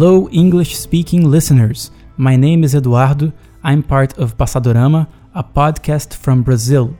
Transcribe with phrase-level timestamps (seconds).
[0.00, 1.90] Hello, English speaking listeners.
[2.16, 3.32] My name is Eduardo.
[3.64, 6.96] I'm part of Passadorama, a podcast from Brazil.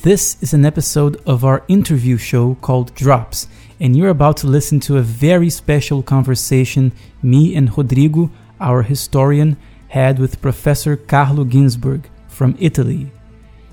[0.00, 4.80] This is an episode of our interview show called Drops, and you're about to listen
[4.80, 6.92] to a very special conversation
[7.22, 9.58] me and Rodrigo, our historian,
[9.88, 13.12] had with Professor Carlo Ginzburg from Italy.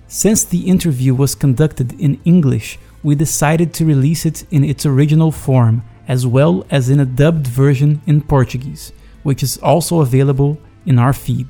[0.10, 5.32] Since the interview was conducted in English, we decided to release it in its original
[5.32, 8.92] form as well as in a dubbed version in Portuguese,
[9.24, 11.48] which is also available in our feed.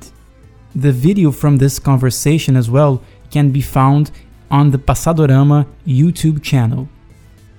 [0.74, 4.10] The video from this conversation as well can be found
[4.50, 6.88] on the Passadorama YouTube channel.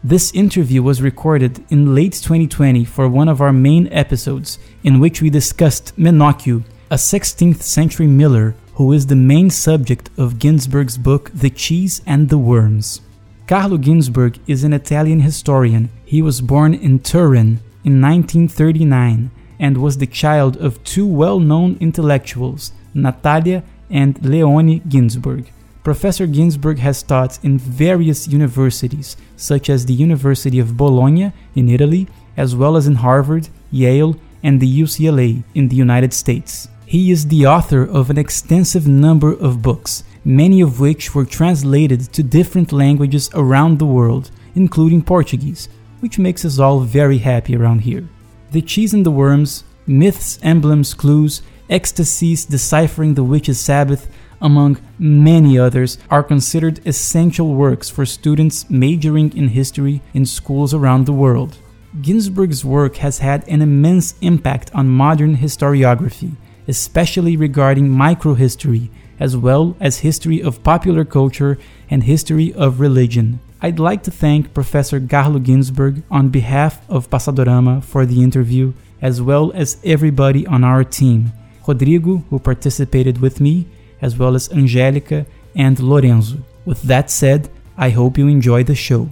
[0.03, 5.21] This interview was recorded in late 2020 for one of our main episodes, in which
[5.21, 11.31] we discussed Menocchio, a 16th century miller who is the main subject of Ginzburg's book
[11.33, 13.01] The Cheese and the Worms.
[13.47, 15.89] Carlo Ginzburg is an Italian historian.
[16.03, 21.77] He was born in Turin in 1939 and was the child of two well known
[21.79, 25.45] intellectuals, Natalia and Leone Ginzburg.
[25.81, 32.09] Professor Ginzburg has taught in various universities, such as the University of Bologna in Italy,
[32.35, 36.67] as well as in Harvard, Yale, and the UCLA in the United States.
[36.85, 42.01] He is the author of an extensive number of books, many of which were translated
[42.11, 45.69] to different languages around the world, including Portuguese,
[46.01, 48.05] which makes us all very happy around here.
[48.51, 54.09] The Cheese and the Worms, Myths, Emblems, Clues, Ecstasies Deciphering the Witch's Sabbath,
[54.41, 61.05] among many others, are considered essential works for students majoring in history in schools around
[61.05, 61.57] the world.
[62.01, 66.35] Ginzburg's work has had an immense impact on modern historiography,
[66.67, 71.57] especially regarding microhistory as well as history of popular culture
[71.89, 73.39] and history of religion.
[73.61, 79.21] I'd like to thank Professor Carlo Ginzburg on behalf of Passadorama for the interview, as
[79.21, 81.31] well as everybody on our team
[81.67, 83.67] Rodrigo, who participated with me,
[84.01, 85.25] as well as Angelica
[85.55, 86.37] and Lorenzo.
[86.65, 89.09] With that said, I hope you enjoy the show.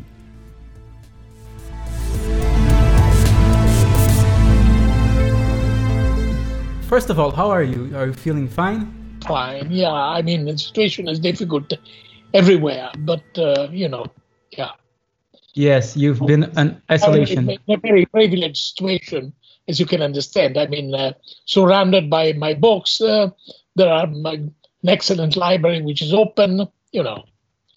[6.88, 7.98] First of all, how are you?
[7.98, 9.05] Are you feeling fine?
[9.26, 9.72] Fine.
[9.72, 11.74] Yeah, I mean the situation is difficult
[12.34, 14.06] everywhere, but uh, you know,
[14.52, 14.72] yeah.
[15.54, 17.50] Yes, you've been an isolation.
[17.50, 19.34] A very privileged situation,
[19.70, 20.58] as you can understand.
[20.58, 21.14] I mean, uh,
[21.46, 23.30] surrounded by my books, uh,
[23.76, 24.54] there are my, an
[24.90, 27.24] excellent library which is open, you know,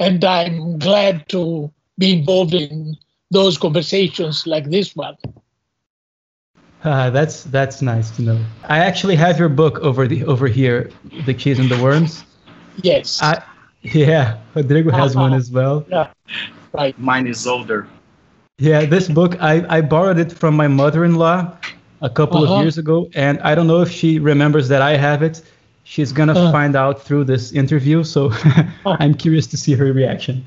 [0.00, 2.96] and I'm glad to be involved in
[3.30, 5.16] those conversations like this one.
[6.84, 8.44] Uh, that's that's nice to know.
[8.68, 10.90] I actually have your book over the over here,
[11.26, 12.24] The Cheese and the Worms.
[12.82, 13.20] Yes.
[13.20, 13.42] I,
[13.82, 15.84] yeah, Rodrigo has one as well.
[15.90, 16.08] Yeah,
[16.72, 16.98] right.
[16.98, 17.88] Mine is older.
[18.58, 21.56] Yeah, this book I I borrowed it from my mother-in-law
[22.00, 22.54] a couple uh-huh.
[22.54, 25.42] of years ago, and I don't know if she remembers that I have it.
[25.82, 26.52] She's gonna uh-huh.
[26.52, 28.30] find out through this interview, so
[28.86, 30.44] I'm curious to see her reaction.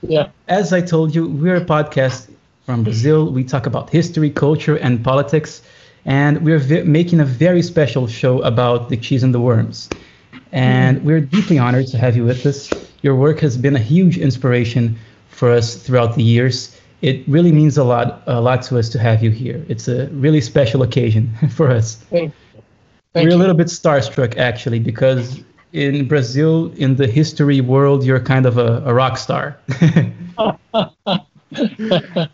[0.00, 0.28] Yeah.
[0.48, 2.30] As I told you, we're a podcast
[2.64, 3.30] from Brazil.
[3.30, 5.62] We talk about history, culture, and politics
[6.04, 9.88] and we're vi- making a very special show about the cheese and the worms.
[10.52, 12.70] And we're deeply honored to have you with us.
[13.02, 14.96] Your work has been a huge inspiration
[15.28, 16.80] for us throughout the years.
[17.02, 19.64] It really means a lot, a lot to us to have you here.
[19.68, 21.96] It's a really special occasion for us.
[21.96, 22.32] Thank
[23.14, 23.36] Thank we're you.
[23.36, 25.42] a little bit starstruck actually because
[25.72, 29.56] in Brazil, in the history world, you're kind of a, a rock star.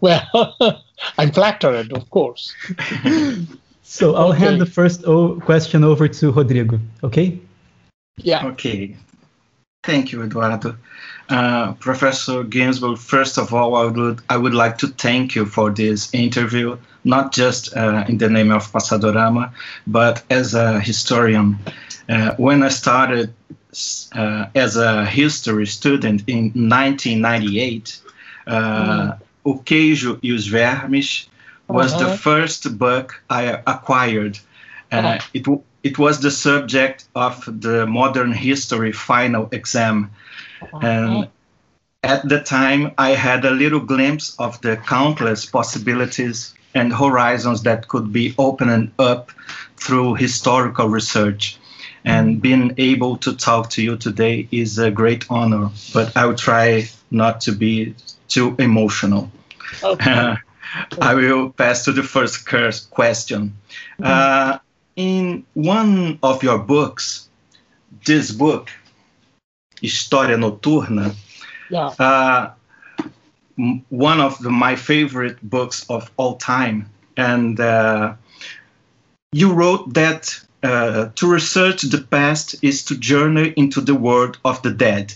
[0.00, 0.84] well,
[1.18, 2.54] I'm flattered, of course.
[3.82, 4.38] so I'll okay.
[4.38, 6.80] hand the first o- question over to Rodrigo.
[7.02, 7.38] Okay?
[8.16, 8.46] Yeah.
[8.46, 8.96] Okay.
[9.82, 10.76] Thank you, Eduardo.
[11.28, 15.70] Uh, Professor Ginzburg, first of all, I would, I would like to thank you for
[15.70, 19.52] this interview, not just uh, in the name of Passadorama,
[19.86, 21.58] but as a historian.
[22.08, 23.32] Uh, when I started
[24.12, 28.00] uh, as a history student in 1998,
[28.46, 29.18] mm.
[29.44, 31.28] O Queijo e os Vermes
[31.68, 32.04] was uh-huh.
[32.04, 34.38] the first book I acquired.
[34.92, 35.18] Uh, uh-huh.
[35.32, 35.46] it,
[35.82, 40.10] it was the subject of the modern history final exam.
[40.62, 40.78] Uh-huh.
[40.86, 41.28] And
[42.02, 47.88] at the time, I had a little glimpse of the countless possibilities and horizons that
[47.88, 49.30] could be opened up
[49.76, 51.58] through historical research.
[52.04, 52.40] And mm-hmm.
[52.40, 56.88] being able to talk to you today is a great honor, but I will try
[57.10, 57.94] not to be
[58.28, 59.30] too emotional.
[59.82, 60.10] Okay.
[60.10, 60.36] Uh,
[61.00, 62.44] I will pass to the first
[62.90, 63.56] question.
[63.98, 64.04] Mm-hmm.
[64.04, 64.58] Uh,
[64.96, 67.28] in one of your books,
[68.04, 68.70] this book,
[69.82, 71.14] História Noturna,
[71.70, 71.86] yeah.
[71.98, 72.52] uh,
[73.88, 78.14] one of the, my favorite books of all time, and uh,
[79.32, 84.62] you wrote that uh, to research the past is to journey into the world of
[84.62, 85.14] the dead.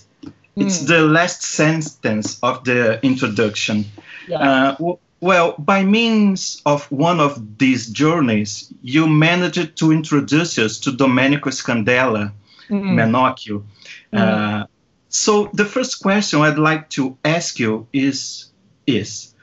[0.60, 3.84] It's the last sentence of the introduction.
[4.26, 4.38] Yeah.
[4.38, 10.78] Uh, w- well, by means of one of these journeys, you managed to introduce us
[10.80, 12.32] to Domenico Scandella,
[12.70, 13.64] Menocchio.
[14.12, 14.64] Uh,
[15.08, 18.46] so the first question I'd like to ask you is,
[18.86, 19.34] is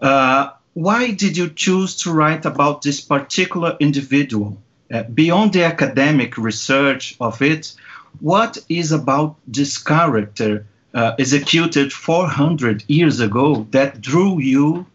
[0.00, 4.58] uh, why did you choose to write about this particular individual?
[4.92, 7.74] Uh, beyond the academic research of it,
[8.20, 14.86] what is about this character uh, executed 400 years ago that drew you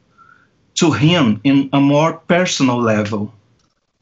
[0.76, 3.34] to him in a more personal level?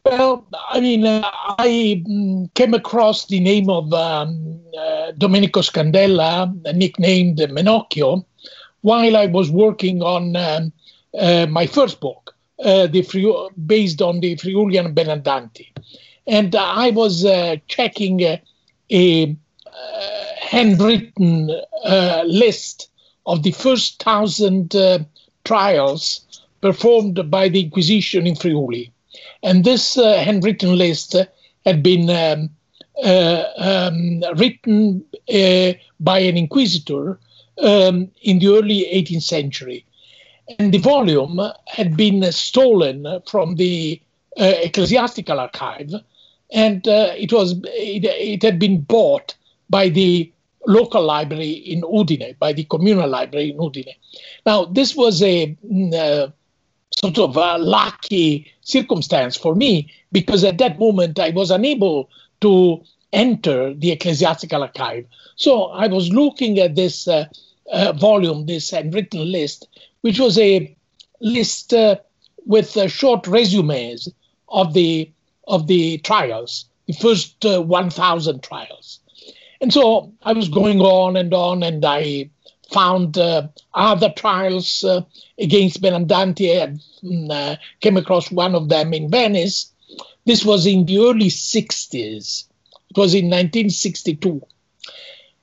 [0.05, 6.53] Well, I mean, uh, I mm, came across the name of um, uh, Domenico Scandella,
[6.75, 8.23] nicknamed Menocchio,
[8.81, 10.71] while I was working on um,
[11.19, 15.67] uh, my first book, uh, the Friu- based on the Friulian Benandanti.
[16.27, 18.37] And I was uh, checking uh,
[18.91, 19.35] a
[19.65, 21.51] uh, handwritten
[21.83, 22.89] uh, list
[23.25, 24.99] of the first thousand uh,
[25.43, 26.21] trials
[26.61, 28.91] performed by the Inquisition in Friuli.
[29.43, 31.15] And this uh, handwritten list
[31.65, 32.49] had been um,
[33.03, 35.03] uh, um, written
[35.33, 37.19] uh, by an inquisitor
[37.61, 39.85] um, in the early 18th century.
[40.59, 44.01] And the volume had been stolen from the
[44.37, 45.93] ecclesiastical archive,
[46.55, 49.35] and uh, it was it, it had been bought
[49.69, 50.31] by the
[50.65, 53.93] local library in Udine, by the communal library in Udine.
[54.45, 56.31] Now, this was a mm, uh,
[56.99, 62.09] sort of a lucky circumstance for me because at that moment I was unable
[62.41, 62.81] to
[63.11, 65.05] enter the ecclesiastical archive.
[65.35, 67.25] So I was looking at this uh,
[67.71, 69.67] uh, volume, this handwritten list,
[70.01, 70.75] which was a
[71.19, 71.97] list uh,
[72.45, 74.07] with uh, short resumes
[74.49, 75.11] of the
[75.47, 78.99] of the trials, the first uh, 1,000 trials.
[79.61, 82.29] And so I was going on and on, and I
[82.71, 85.01] found uh, other trials uh,
[85.39, 86.61] against Benandanti.
[86.61, 86.67] I
[87.05, 89.71] mm, uh, came across one of them in Venice.
[90.25, 92.45] This was in the early 60s.
[92.89, 94.41] It was in 1962.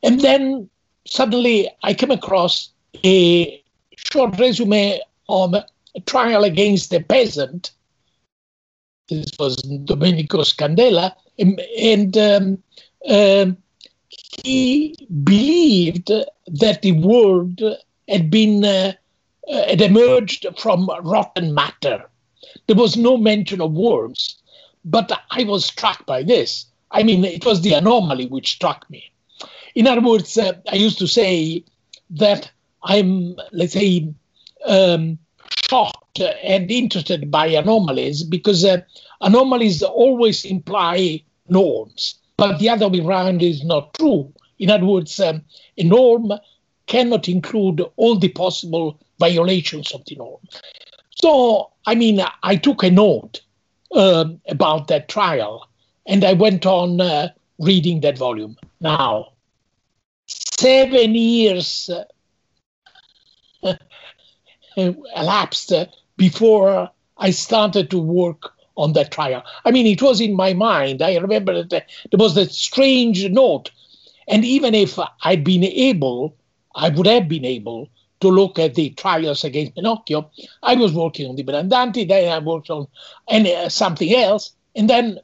[0.02, 0.68] And then
[1.06, 2.70] suddenly I came across
[3.04, 3.62] a
[3.96, 5.66] short resume of a
[6.06, 7.72] trial against a peasant.
[9.08, 11.14] This was Domenico Scandella.
[11.38, 12.62] And, and um,
[13.08, 13.56] um,
[14.44, 16.10] he believed
[16.46, 17.60] that the world
[18.08, 18.92] had been uh,
[19.50, 22.08] uh, had emerged from rotten matter.
[22.66, 24.36] There was no mention of worms,
[24.84, 26.66] but I was struck by this.
[26.90, 29.10] I mean, it was the anomaly which struck me.
[29.74, 31.64] In other words, uh, I used to say
[32.10, 32.50] that
[32.82, 34.12] I'm, let's say,
[34.66, 35.18] um,
[35.68, 38.78] shocked and interested by anomalies because uh,
[39.20, 44.32] anomalies always imply norms but the other way around is not true.
[44.58, 45.42] In other words, um,
[45.78, 46.32] a norm
[46.86, 50.40] cannot include all the possible violations of the norm.
[51.10, 53.42] So, I mean, I took a note
[53.94, 55.68] um, about that trial
[56.06, 57.28] and I went on uh,
[57.60, 58.56] reading that volume.
[58.80, 59.34] Now,
[60.26, 61.88] seven years
[64.76, 65.72] elapsed
[66.16, 69.42] before I started to work on that trial.
[69.64, 71.02] I mean, it was in my mind.
[71.02, 71.70] I remember that
[72.10, 73.70] there was that strange note.
[74.28, 76.36] And even if I'd been able,
[76.74, 77.88] I would have been able
[78.20, 80.30] to look at the trials against Menocchio.
[80.62, 82.86] I was working on the Benandanti, then I worked on
[83.28, 84.52] and, uh, something else.
[84.76, 85.18] And then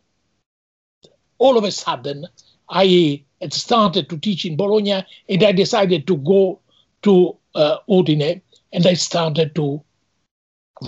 [1.38, 2.26] all of a sudden,
[2.68, 6.60] I had started to teach in Bologna and I decided to go
[7.02, 9.82] to uh, Udine and I started to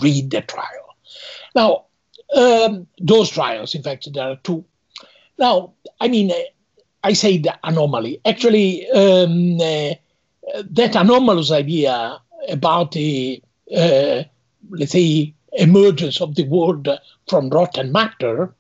[0.03, 0.97] read the trial.
[1.55, 1.85] Now,
[2.37, 4.65] um, those trials, in fact, there are two.
[5.39, 6.33] Now, I mean,
[7.03, 8.21] I say the anomaly.
[8.25, 9.95] Actually, um, uh,
[10.71, 13.43] that anomalous idea about the,
[13.77, 14.23] uh,
[14.71, 16.89] let's say, emergence of the world
[17.29, 18.55] from rotten matter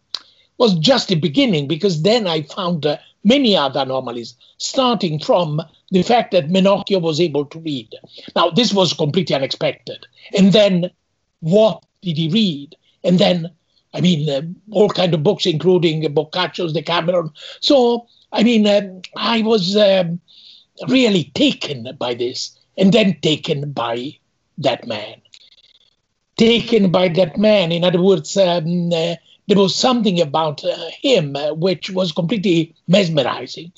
[0.58, 5.60] was just the beginning because then I found uh, many other anomalies, starting from
[5.90, 7.88] the fact that Menocchio was able to read.
[8.34, 10.06] Now, this was completely unexpected.
[10.36, 10.90] And then
[11.40, 12.76] what did he read?
[13.02, 13.50] And then
[13.92, 17.30] I mean, uh, all kind of books, including Boccaccio's Decameron.
[17.60, 20.20] So, I mean, um, I was um,
[20.88, 24.16] really taken by this, and then taken by
[24.58, 25.20] that man.
[26.36, 27.72] Taken by that man.
[27.72, 29.16] In other words, um, uh,
[29.50, 33.72] there was something about uh, him uh, which was completely mesmerizing.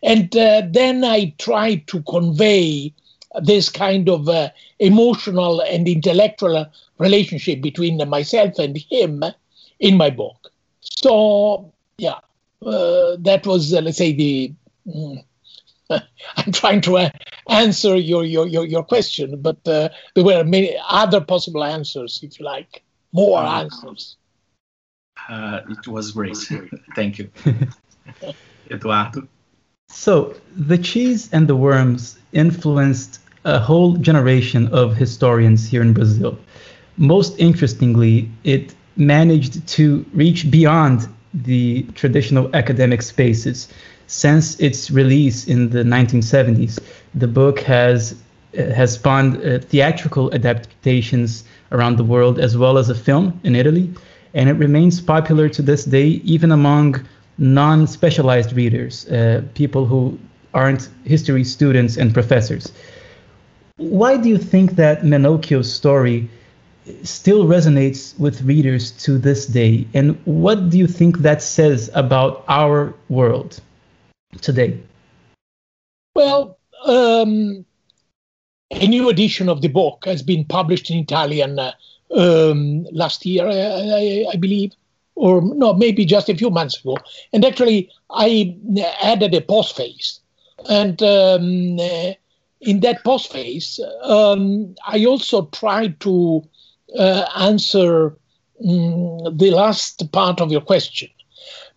[0.00, 2.94] And uh, then I tried to convey
[3.42, 6.66] this kind of uh, emotional and intellectual
[6.98, 9.24] relationship between myself and him
[9.80, 10.52] in my book.
[10.82, 12.20] So yeah,
[12.64, 14.52] uh, that was uh, let's say the.
[14.86, 15.24] Mm,
[15.90, 17.10] I'm trying to uh,
[17.48, 22.38] answer your, your your your question, but uh, there were many other possible answers, if
[22.38, 24.16] you like, more uh, answers.
[25.28, 26.36] Uh, it was great.
[26.94, 27.30] Thank you,
[28.70, 29.28] Eduardo.
[29.90, 36.38] So the cheese and the worms influenced a whole generation of historians here in Brazil.
[36.96, 43.68] Most interestingly, it managed to reach beyond the traditional academic spaces.
[44.06, 46.78] Since its release in the 1970s,
[47.14, 48.14] the book has
[48.56, 53.92] has spawned uh, theatrical adaptations around the world as well as a film in Italy,
[54.34, 57.06] and it remains popular to this day even among
[57.38, 60.18] non-specialized readers, uh, people who
[60.54, 62.72] aren't history students and professors.
[63.76, 66.28] Why do you think that Menocchio's story
[67.02, 69.86] still resonates with readers to this day?
[69.94, 73.60] And what do you think that says about our world
[74.40, 74.80] today?
[76.14, 77.64] Well, um,
[78.70, 81.72] a new edition of the book has been published in Italian uh,
[82.16, 84.72] um, last year, I, I, I, believe,
[85.14, 86.96] or no, maybe just a few months ago.
[87.32, 88.56] And actually, I
[89.02, 90.20] added a postface.
[90.68, 91.78] And um,
[92.60, 96.42] in that postface, um, I also tried to
[96.98, 98.16] uh, answer
[98.66, 101.08] um, the last part of your question.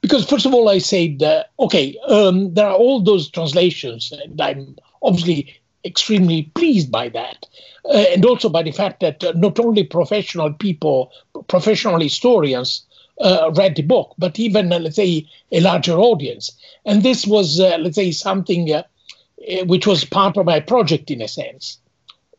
[0.01, 4.41] Because, first of all, I said, uh, okay, um, there are all those translations, and
[4.41, 7.45] I'm obviously extremely pleased by that.
[7.85, 11.11] Uh, and also by the fact that uh, not only professional people,
[11.47, 12.85] professional historians,
[13.19, 16.51] uh, read the book, but even, uh, let's say, a larger audience.
[16.85, 18.81] And this was, let's say, something
[19.65, 21.77] which was part of my project in a sense.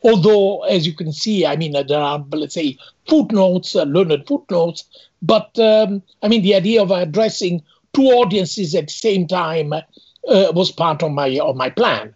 [0.04, 4.26] Although, as you can see, I mean, uh, there are, let's say, footnotes, uh, learned
[4.26, 4.84] footnotes,
[5.20, 9.82] but um, I mean, the idea of addressing two audiences at the same time uh,
[10.26, 12.14] was part of my of my plan.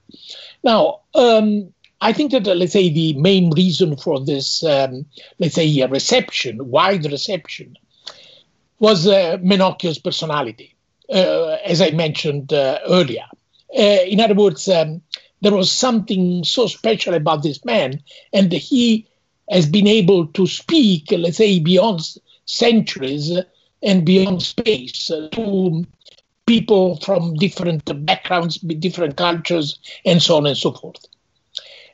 [0.64, 5.06] Now, um, I think that, uh, let's say, the main reason for this, um,
[5.38, 7.76] let's say, reception, wide reception,
[8.78, 10.75] was uh, Menocchio's personality,
[11.11, 13.25] uh, as I mentioned earlier.
[13.73, 15.00] in other words, um,
[15.40, 19.06] there was something so special about this man, and he
[19.50, 22.00] has been able to speak, let's say, beyond
[22.44, 23.32] centuries
[23.82, 25.85] and beyond space to
[26.46, 31.04] people from different backgrounds, different cultures, and so on and so forth.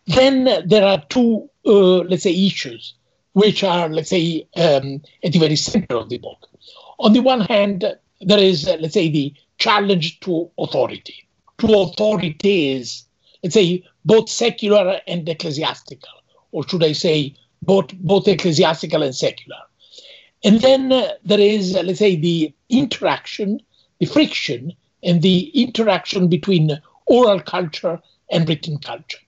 [0.06, 2.94] Then there are two, uh, let's say, issues
[3.32, 6.48] which are, let's say, um, at the very center of the book.
[6.98, 7.84] On the one hand,
[8.20, 11.26] there is, uh, let's say, the challenge to authority,
[11.58, 13.06] to authorities
[13.42, 16.10] let's say, both secular and ecclesiastical,
[16.52, 19.58] or should I say, both, both ecclesiastical and secular.
[20.44, 23.60] And then uh, there is, uh, let's say, the interaction,
[24.02, 24.72] the friction,
[25.04, 28.00] and the interaction between oral culture
[28.32, 29.18] and written culture.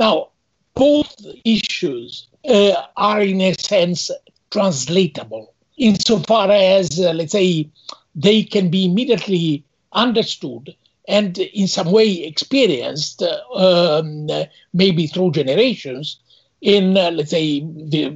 [0.00, 0.30] Now,
[0.74, 1.14] both
[1.44, 4.10] issues uh, are, in a sense,
[4.50, 7.68] translatable insofar as, uh, let's say,
[8.16, 10.74] they can be immediately understood
[11.06, 14.28] and in some way experienced, uh, um,
[14.72, 16.18] maybe through generations,
[16.62, 18.10] in uh, let's say the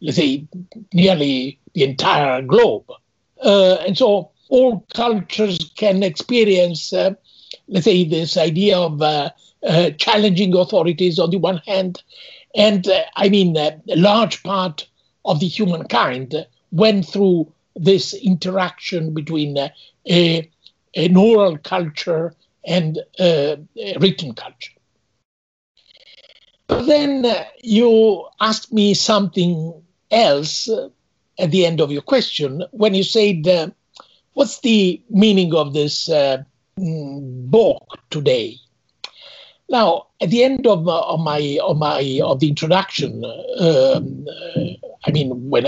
[0.00, 0.46] let's say
[0.92, 2.84] nearly the entire globe,
[3.44, 7.14] uh, and so all cultures can experience, uh,
[7.68, 9.30] let's say, this idea of uh,
[9.66, 12.02] uh, challenging authorities on the one hand,
[12.54, 14.86] and I mean a large part
[15.24, 16.34] of the humankind
[16.72, 20.50] went through this interaction between a
[20.96, 23.56] an oral culture and uh,
[24.00, 24.72] written culture.
[26.66, 30.88] But then uh, you asked me something else uh,
[31.38, 33.70] at the end of your question when you said, uh,
[34.34, 36.44] "What's the meaning of this uh,
[36.76, 38.56] book today?"
[39.68, 44.26] Now, at the end of, uh, of my of my of the introduction, um,
[45.06, 45.66] I mean, when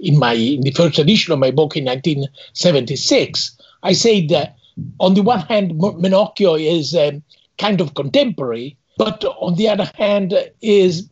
[0.00, 4.56] in my in the first edition of my book in 1976, I said that
[5.00, 7.22] on the one hand, Menocchio is um,
[7.58, 11.08] kind of contemporary, but on the other hand, is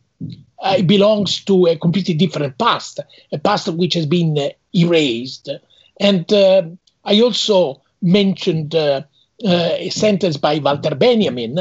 [0.59, 2.99] uh, belongs to a completely different past,
[3.31, 5.49] a past which has been uh, erased.
[5.99, 6.63] And uh,
[7.03, 9.01] I also mentioned uh,
[9.43, 11.59] uh, a sentence by Walter Benjamin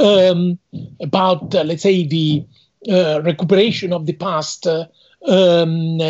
[0.00, 0.58] um,
[1.00, 2.44] about, let's say, the
[3.22, 6.00] recuperation of the past um,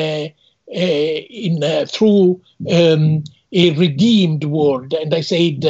[0.67, 2.41] in through
[2.73, 4.93] um, a redeemed world.
[4.93, 5.65] And I said,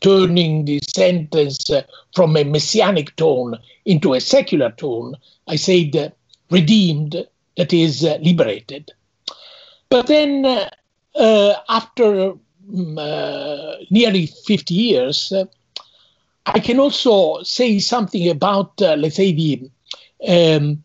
[0.00, 1.82] turning the sentence uh,
[2.14, 5.14] from a messianic tone into a secular tone,
[5.46, 6.10] I said, uh,
[6.50, 7.26] redeemed,
[7.56, 8.90] that is, uh, liberated.
[9.88, 10.46] But then
[11.20, 15.44] after um, uh, nearly 50 years, uh,
[16.46, 19.70] I can also say something about, uh, let's say, the
[20.26, 20.82] um,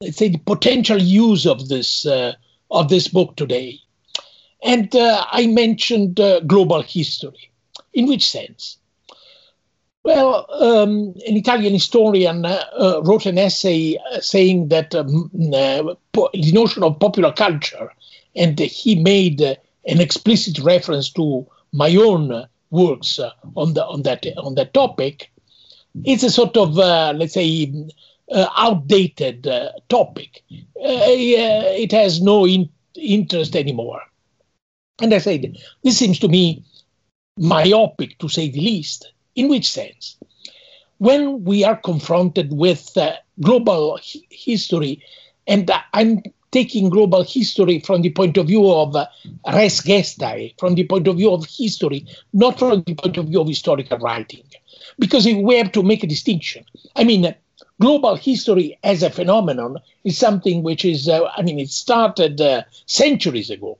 [0.00, 2.34] let's say the potential use of this uh,
[2.70, 3.78] of this book today.
[4.62, 7.50] And uh, I mentioned global history.
[7.92, 8.78] In which sense?
[10.04, 15.94] Well, um, an Italian historian uh, uh, wrote an essay uh, saying that um, uh,
[16.34, 17.90] the notion of popular culture,
[18.36, 19.54] and he made uh,
[19.86, 25.30] an explicit reference to my own works uh, on the on that on that topic.
[26.04, 27.72] It's a sort of let's say
[28.58, 29.48] outdated
[29.88, 30.42] topic.
[30.76, 34.02] it has no in- interest anymore.
[35.00, 36.62] And I said, this seems to me
[37.38, 40.16] myopic to say the least in which sense?
[40.98, 45.00] When we are confronted with uh, global hi- history,
[45.46, 46.22] and uh, I'm
[46.52, 49.06] taking global history from the point of view of uh,
[49.54, 53.40] res gestae, from the point of view of history, not from the point of view
[53.40, 54.42] of historical writing.
[54.98, 56.64] Because we have to make a distinction,
[56.94, 57.34] I mean,
[57.80, 62.62] global history as a phenomenon is something which is, uh, I mean, it started uh,
[62.86, 63.78] centuries ago,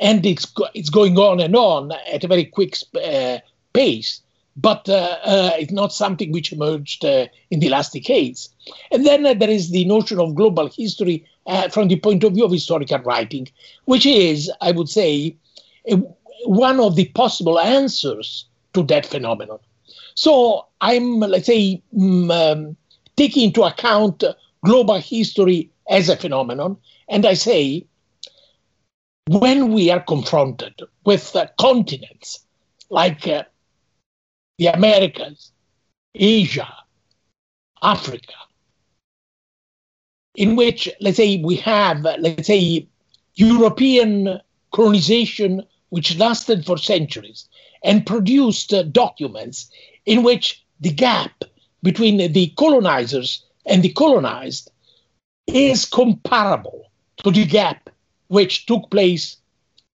[0.00, 3.38] and it's go- it's going on and on at a very quick uh,
[3.72, 4.20] pace
[4.60, 8.48] but uh, uh, it's not something which emerged uh, in the last decades.
[8.90, 12.34] And then uh, there is the notion of global history uh, from the point of
[12.34, 13.48] view of historical writing,
[13.84, 15.36] which is, I would say,
[16.44, 19.60] one of the possible answers to that phenomenon.
[20.14, 22.76] So I'm, let's say, mm, um,
[23.16, 24.24] taking into account
[24.64, 26.76] global history as a phenomenon,
[27.08, 27.86] and I say,
[29.28, 32.40] when we are confronted with uh, continents
[32.90, 33.28] like
[34.58, 35.52] the Americas,
[36.14, 36.68] Asia,
[37.82, 38.34] Africa,
[40.34, 42.86] in which, let's say, we have, let's say,
[43.34, 44.40] European
[44.72, 47.48] colonization which lasted for centuries
[47.82, 49.70] and produced documents
[50.06, 51.44] in which the gap
[51.82, 54.70] between the colonizers and the colonized
[55.46, 56.90] is comparable
[57.22, 57.88] to the gap
[58.26, 59.36] which took place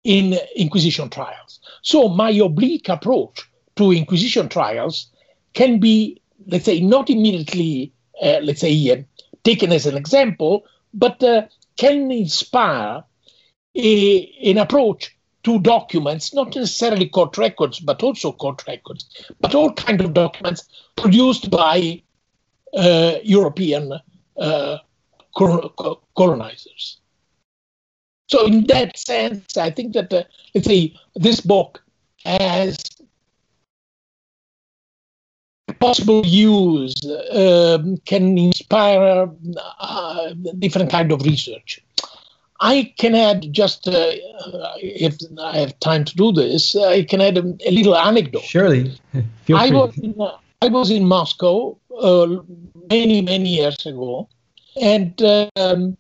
[0.05, 1.61] in Inquisition trials.
[1.83, 5.07] So, my oblique approach to Inquisition trials
[5.55, 9.03] can be, let's say, not immediately, uh, let's say, uh,
[9.45, 11.43] taken as an example, but uh,
[11.77, 13.03] can inspire
[13.75, 19.09] a, an approach to documents, not necessarily court records, but also court records,
[19.41, 22.03] but all kind of documents produced by
[22.77, 23.93] uh, European
[24.37, 24.79] uh,
[26.17, 26.99] colonizers.
[28.27, 31.83] So, in that sense, I think that, uh, let's say, this book
[32.25, 32.77] has
[35.81, 39.29] possible use uh, can inspire
[39.81, 41.81] uh, different kind of research.
[42.61, 43.93] I can add just, uh,
[44.81, 48.43] if I have time to do this, I can add a, a little anecdote.
[48.43, 48.99] Surely,
[49.45, 49.77] feel I free.
[49.77, 52.27] was in, uh, I was in Moscow uh,
[52.91, 54.29] many many years ago,
[54.81, 55.23] and
[55.57, 55.97] um,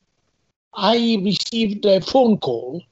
[0.74, 2.82] I received a phone call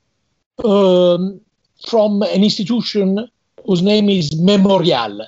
[0.65, 1.41] um,
[1.89, 3.29] from an institution
[3.65, 5.27] whose name is Memorial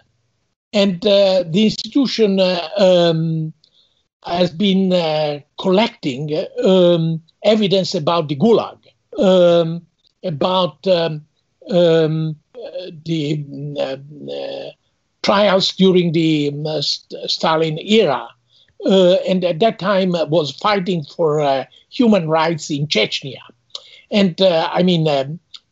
[0.72, 3.52] and uh, the institution uh, um,
[4.24, 8.78] has been uh, collecting um, evidence about the Gulag,
[9.18, 9.86] um,
[10.24, 11.24] about um,
[11.70, 12.36] um,
[13.04, 13.44] the
[13.80, 14.70] uh,
[15.22, 18.28] trials during the um, Stalin era.
[18.84, 23.40] Uh, and at that time uh, was fighting for human rights in Chechnya.
[24.10, 25.04] And I mean,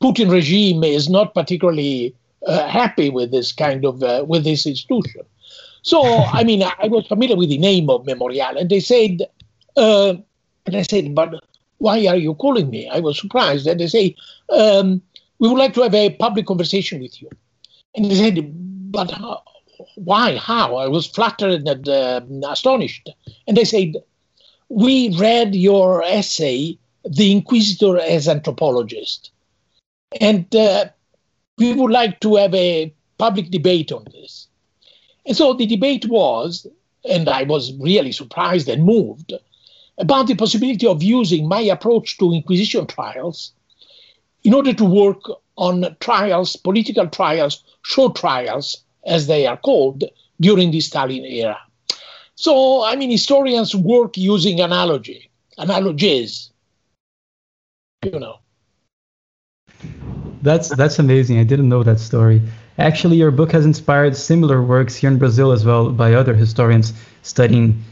[0.02, 2.14] Putin regime is not particularly
[2.46, 5.22] uh, happy with this kind of uh, with this institution.
[5.82, 9.22] So I mean, I was familiar with the name of Memorial, and they said,
[9.76, 10.14] uh,
[10.66, 11.34] and I said, but
[11.78, 12.88] why are you calling me?
[12.88, 14.16] I was surprised, and they say,
[14.50, 15.02] um,
[15.38, 17.28] we would like to have a public conversation with you.
[17.94, 18.50] And they said,
[18.90, 19.42] but how,
[19.96, 20.36] why?
[20.36, 20.76] How?
[20.76, 23.10] I was flattered and uh, astonished.
[23.46, 23.94] And they said,
[24.68, 29.30] we read your essay, The Inquisitor as Anthropologist.
[30.20, 30.86] And uh,
[31.58, 34.48] we would like to have a public debate on this.
[35.24, 36.66] And so the debate was,
[37.08, 39.32] and I was really surprised and moved,
[39.98, 43.52] about the possibility of using my approach to Inquisition trials
[44.44, 45.20] in order to work
[45.56, 50.04] on trials, political trials, show trials, as they are called,
[50.40, 51.58] during the Stalin era.
[52.34, 56.50] So, I mean, historians work using analogy, analogies,
[58.02, 58.40] you know.
[60.42, 61.38] That's that's amazing.
[61.38, 62.42] I didn't know that story.
[62.78, 66.92] Actually, your book has inspired similar works here in Brazil as well by other historians
[67.22, 67.82] studying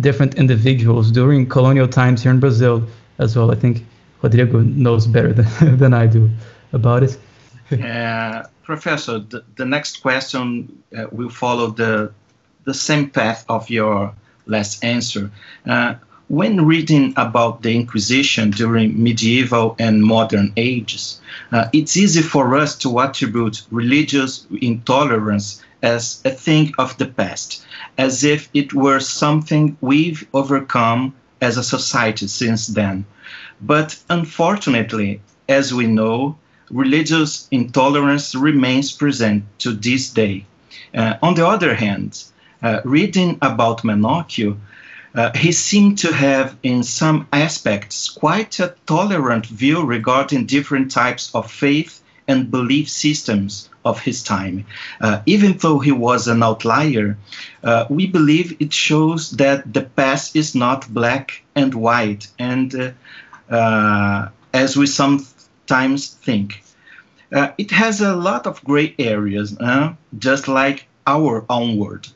[0.00, 2.86] different individuals during colonial times here in Brazil
[3.18, 3.50] as well.
[3.50, 3.84] I think
[4.22, 6.30] Rodrigo knows better than, than I do
[6.72, 7.18] about it.
[7.82, 12.12] uh, professor, the, the, next question uh, will follow the
[12.64, 14.14] the same path of your
[14.46, 15.30] last answer.
[15.66, 15.94] Uh,
[16.34, 21.20] when reading about the Inquisition during medieval and modern ages,
[21.52, 27.64] uh, it's easy for us to attribute religious intolerance as a thing of the past,
[27.98, 33.04] as if it were something we've overcome as a society since then.
[33.60, 36.36] But unfortunately, as we know,
[36.68, 40.46] religious intolerance remains present to this day.
[40.92, 42.24] Uh, on the other hand,
[42.60, 44.56] uh, reading about Menocchio,
[45.14, 51.34] uh, he seemed to have, in some aspects, quite a tolerant view regarding different types
[51.34, 54.64] of faith and belief systems of his time.
[55.00, 57.16] Uh, even though he was an outlier,
[57.62, 62.90] uh, we believe it shows that the past is not black and white, and uh,
[63.54, 66.62] uh as we sometimes think.
[67.32, 72.12] Uh, it has a lot of gray areas, uh, just like our own world.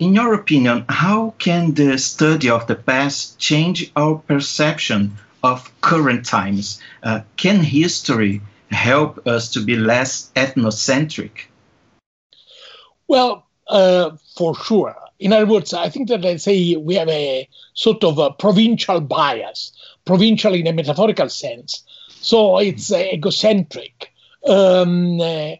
[0.00, 6.26] In your opinion, how can the study of the past change our perception of current
[6.26, 6.80] times?
[7.36, 11.46] can history help us to be less ethnocentric?
[13.08, 14.94] Well, uh, for sure.
[15.18, 19.00] In other words, I think that let's say we have a sort of a provincial
[19.00, 19.72] bias,
[20.04, 21.84] provincial in a metaphorical sense.
[22.20, 24.12] So it's uh, egocentric.
[24.46, 25.52] Um, uh,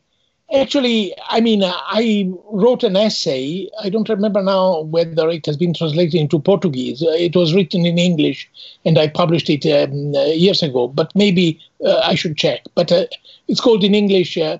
[0.54, 3.68] Actually, I mean, I wrote an essay.
[3.82, 7.02] I don't remember now whether it has been translated into Portuguese.
[7.02, 8.48] It was written in English,
[8.85, 10.87] and I published it um, years ago.
[10.87, 12.61] But maybe uh, I should check.
[12.76, 13.06] But uh,
[13.48, 14.59] it's called in English uh,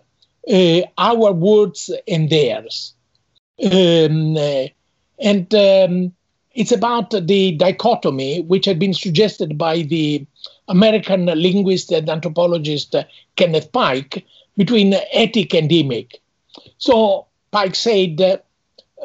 [0.53, 2.93] uh "Our Words and Theirs,"
[3.63, 4.67] um, uh,
[5.21, 6.13] and um,
[6.57, 10.27] it's about the dichotomy which had been suggested by the
[10.67, 13.05] American linguist and anthropologist uh,
[13.37, 16.15] Kenneth Pike between etic and emic.
[16.79, 18.37] So Pike said uh,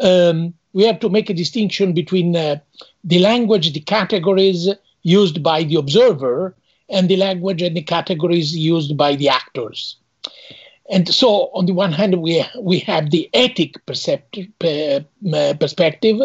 [0.02, 2.58] um, we have to make a distinction between uh,
[3.04, 4.70] the language, the categories
[5.04, 6.56] used by the observer,
[6.90, 9.98] and the language and the categories used by the actors.
[10.90, 16.22] And so, on the one hand, we, we have the etic uh, perspective,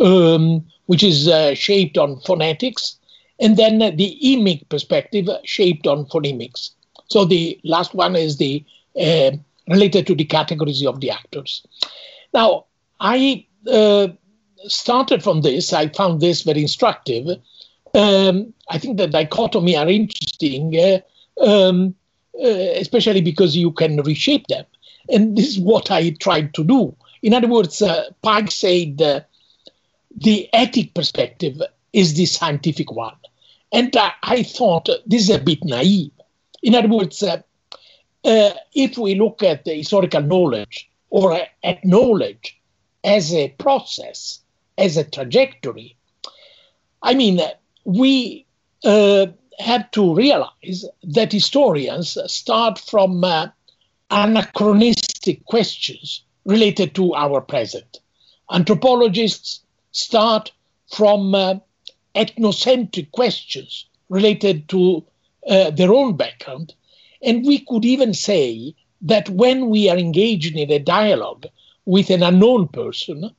[0.00, 2.98] um, which is uh, shaped on phonetics,
[3.40, 6.70] and then the emic perspective shaped on phonemics.
[7.08, 8.64] So the last one is the
[9.00, 9.32] uh,
[9.68, 11.66] related to the categories of the actors.
[12.32, 12.66] Now,
[13.00, 14.08] I uh,
[14.66, 15.72] started from this.
[15.72, 17.26] I found this very instructive.
[17.94, 21.00] Um, I think the dichotomy are interesting, uh,
[21.40, 21.94] um,
[22.42, 24.64] uh, especially because you can reshape them.
[25.08, 26.96] And this is what I tried to do.
[27.22, 29.20] In other words, uh, Pike said uh,
[30.16, 31.60] the etic perspective
[31.92, 33.16] is the scientific one.
[33.72, 36.12] And I thought this is a bit naive
[36.64, 37.42] in other words, uh,
[38.24, 42.58] uh, if we look at the historical knowledge or at knowledge
[43.04, 44.40] as a process,
[44.78, 45.94] as a trajectory,
[47.02, 47.38] I mean,
[47.84, 48.46] we
[48.82, 49.26] uh,
[49.58, 53.48] have to realize that historians start from uh,
[54.10, 58.00] anachronistic questions related to our present.
[58.50, 59.60] Anthropologists
[59.92, 60.50] start
[60.90, 61.56] from uh,
[62.14, 65.04] ethnocentric questions related to
[65.48, 66.74] uh, their own background.
[67.22, 71.46] And we could even say that when we are engaged in a dialogue
[71.84, 73.30] with an unknown person,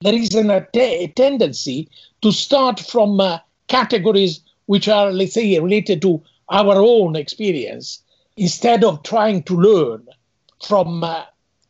[0.00, 1.88] there is an, a, tendency
[2.22, 8.02] to start from uh, categories which are, let's say, related to our own experience,
[8.36, 10.06] instead of trying to learn
[10.66, 11.24] from uh,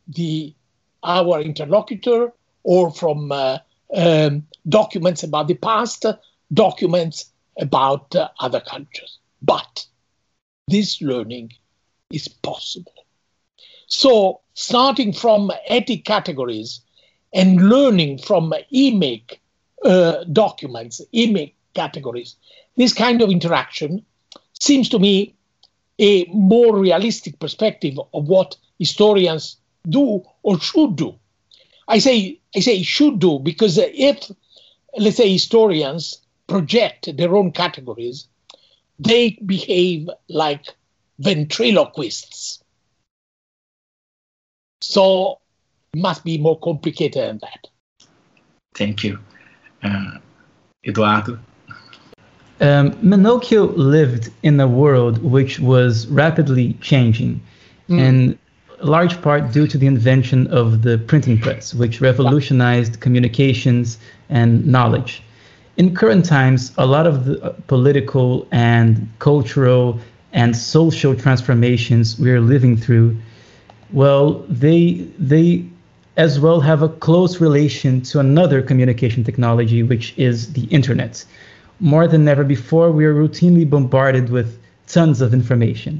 [0.07, 0.53] the
[1.03, 2.31] our interlocutor
[2.63, 3.57] or from uh,
[3.95, 6.05] um, documents about the past,
[6.53, 9.17] documents about uh, other cultures.
[9.41, 9.85] But
[10.67, 11.53] this learning
[12.11, 12.93] is possible.
[13.87, 16.81] So, starting from etic categories
[17.33, 19.39] and learning from emic
[19.83, 22.35] uh, documents, emic categories,
[22.77, 24.05] this kind of interaction
[24.59, 25.35] seems to me
[25.99, 29.57] a more realistic perspective of what historians
[29.89, 31.15] do or should do.
[31.87, 34.31] I say I say should do because if
[34.97, 38.27] let's say historians project their own categories,
[39.01, 40.75] they behave like
[41.19, 42.63] ventriloquists.
[44.81, 45.39] So
[45.93, 48.07] it must be more complicated than that.
[48.75, 49.19] Thank you.
[49.83, 50.17] Uh,
[50.85, 51.39] Eduardo?
[52.59, 57.41] Um, Menocchio lived in a world which was rapidly changing,
[57.89, 57.99] mm.
[57.99, 58.39] in
[58.81, 63.97] large part due to the invention of the printing press, which revolutionized communications
[64.29, 65.23] and knowledge
[65.81, 69.99] in current times, a lot of the uh, political and cultural
[70.31, 73.17] and social transformations we are living through,
[73.91, 74.81] well, they
[75.31, 75.65] they
[76.17, 81.25] as well have a close relation to another communication technology, which is the internet.
[81.79, 84.49] More than ever before, we are routinely bombarded with
[84.85, 85.93] tons of information.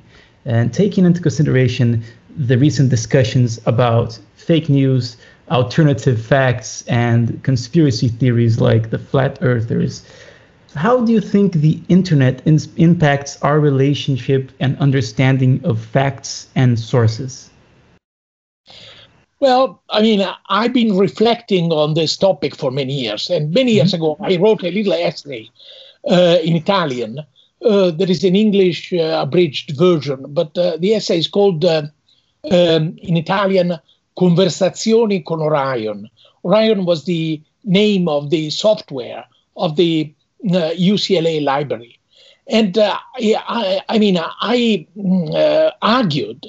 [0.46, 2.04] And taking into consideration
[2.50, 5.18] the recent discussions about fake news,
[5.50, 10.04] alternative facts, and conspiracy theories like the flat earthers,
[10.76, 16.80] how do you think the internet in- impacts our relationship and understanding of facts and
[16.80, 17.50] sources?
[19.42, 23.30] Well, I mean, I've been reflecting on this topic for many years.
[23.30, 24.04] And many years mm-hmm.
[24.04, 25.50] ago, I wrote a little essay
[26.10, 27.20] uh, in Italian.
[27.66, 31.84] Uh, there is an English uh, abridged version, but uh, the essay is called uh,
[32.52, 33.78] um, in Italian
[34.22, 36.08] Conversazioni con Orion.
[36.44, 39.26] Orion was the name of the software
[39.58, 40.14] of the
[40.46, 41.98] UCLA uh, library.
[42.48, 46.46] And I, I, mean, I mm, argued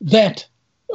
[0.00, 0.46] that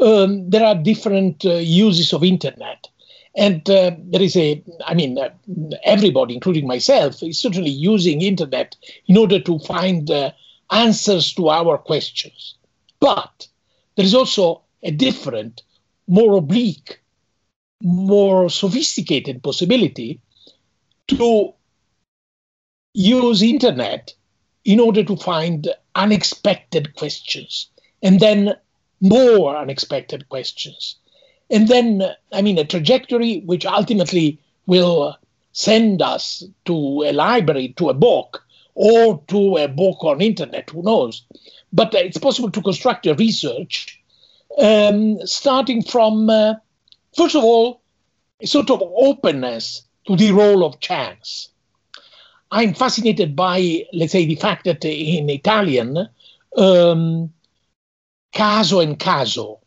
[0.01, 2.87] um, there are different uh, uses of internet
[3.35, 5.29] and uh, there is a i mean uh,
[5.83, 8.75] everybody including myself is certainly using internet
[9.07, 10.31] in order to find uh,
[10.71, 12.55] answers to our questions
[12.99, 13.47] but
[13.95, 15.61] there is also a different
[16.07, 17.01] more oblique
[17.81, 20.19] more sophisticated possibility
[21.07, 21.53] to
[22.93, 24.13] use internet
[24.65, 27.67] in order to find unexpected questions
[28.03, 28.53] and then
[29.01, 30.95] more unexpected questions.
[31.49, 35.17] And then, I mean, a trajectory which ultimately will
[35.53, 40.81] send us to a library, to a book, or to a book on internet, who
[40.83, 41.23] knows.
[41.73, 44.00] But uh, it's possible to construct a research
[44.57, 46.55] um, starting from, uh,
[47.15, 47.81] first of all,
[48.41, 51.49] a sort of openness to the role of chance.
[52.51, 56.09] I'm fascinated by, let's say, the fact that in Italian,
[56.57, 57.31] um,
[58.33, 59.59] caso and caso,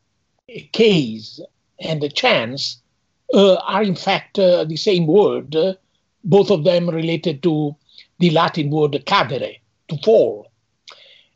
[0.49, 1.41] a case
[1.79, 2.83] and a chance,
[3.33, 5.75] uh, are in fact uh, the same word, uh,
[6.25, 7.75] both of them related to
[8.19, 10.51] the Latin word cadere, to fall.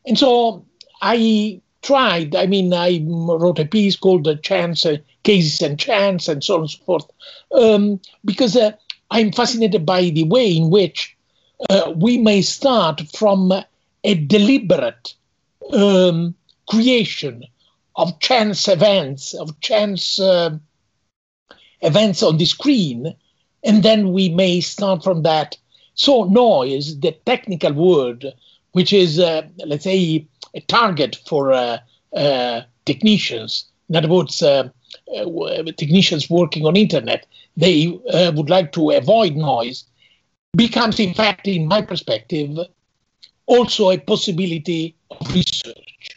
[0.05, 0.65] And so
[1.01, 6.27] I tried, I mean, I wrote a piece called the Chance, uh, Cases and Chance,
[6.27, 7.11] and so on and so forth,
[7.53, 8.71] um, because uh,
[9.11, 11.15] I'm fascinated by the way in which
[11.69, 13.51] uh, we may start from
[14.03, 15.13] a deliberate
[15.73, 16.35] um,
[16.69, 17.43] creation
[17.95, 20.57] of chance events, of chance uh,
[21.81, 23.13] events on the screen,
[23.63, 25.57] and then we may start from that.
[25.95, 28.25] So noise, the technical word,
[28.71, 31.77] which is, uh, let's say, a target for uh,
[32.15, 33.65] uh technicians.
[33.89, 34.69] In other words, uh,
[35.77, 37.25] technicians working on internet,
[37.57, 37.87] they
[38.35, 39.83] would like to avoid noise,
[40.55, 42.57] becomes, in fact, in my perspective,
[43.45, 46.15] also a possibility of research.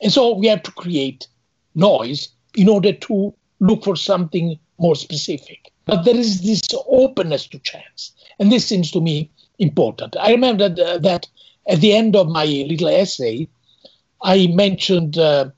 [0.00, 1.28] And so we have to create
[1.74, 5.70] noise in order to look for something more specific.
[5.84, 8.12] But there is this openness to chance.
[8.38, 10.16] And this seems to me important.
[10.18, 11.28] I remember that, that
[11.68, 13.48] at the end of my little essay,
[14.22, 15.50] I mentioned, uh,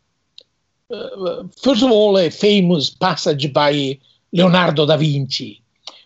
[0.90, 3.98] uh, first of all, a famous passage by
[4.32, 5.62] Leonardo da Vinci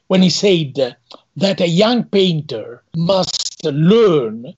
[0.08, 0.96] when he said
[1.36, 4.54] that a young painter must learn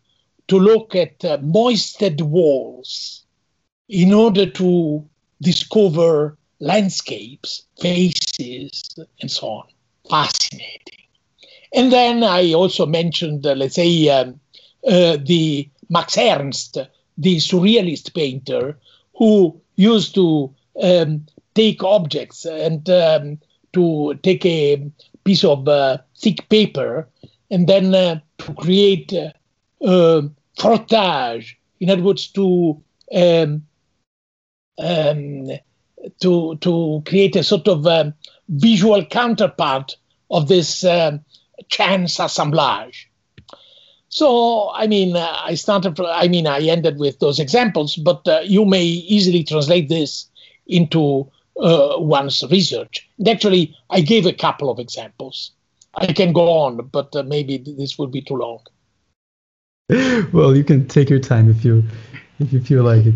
[0.48, 3.24] to look at uh, moisted walls
[3.88, 5.04] in order to
[5.40, 8.82] discover landscapes, faces,
[9.20, 9.66] and so on.
[10.08, 11.06] Fascinating.
[11.74, 14.40] And then I also mentioned, uh, let's say, um,
[14.86, 16.78] uh, the Max Ernst,
[17.20, 18.78] the surrealist painter,
[19.14, 23.38] who used to um, take objects and um,
[23.72, 24.90] to take a
[25.24, 27.08] piece of uh, thick paper
[27.50, 30.22] and then uh, to create uh,
[30.58, 32.82] frottage, in other words, to
[33.14, 33.62] um,
[34.78, 35.50] um,
[36.20, 38.14] to to create a sort of um,
[38.48, 39.96] visual counterpart
[40.30, 41.20] of this um,
[41.68, 43.09] chance assemblage.
[44.10, 45.98] So, I mean, uh, I started.
[46.00, 50.26] I mean, I ended with those examples, but uh, you may easily translate this
[50.66, 53.08] into uh, one's research.
[53.18, 55.52] And actually, I gave a couple of examples.
[55.94, 58.60] I can go on, but maybe this would be too long.
[60.32, 61.84] well, you can take your time if you
[62.40, 63.14] if you feel like it.